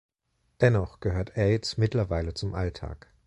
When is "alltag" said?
2.55-3.07